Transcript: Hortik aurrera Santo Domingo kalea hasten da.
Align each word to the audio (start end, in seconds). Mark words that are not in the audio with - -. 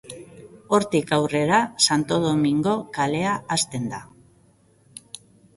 Hortik 0.77 1.11
aurrera 1.17 1.59
Santo 1.87 2.17
Domingo 2.25 2.73
kalea 2.97 3.37
hasten 3.57 3.89
da. 3.93 4.01